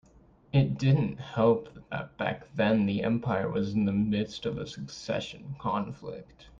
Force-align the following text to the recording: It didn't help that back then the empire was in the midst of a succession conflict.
It 0.51 0.79
didn't 0.79 1.19
help 1.19 1.69
that 1.91 2.17
back 2.17 2.47
then 2.55 2.87
the 2.87 3.03
empire 3.03 3.47
was 3.47 3.73
in 3.75 3.85
the 3.85 3.91
midst 3.91 4.47
of 4.47 4.57
a 4.57 4.65
succession 4.65 5.55
conflict. 5.59 6.47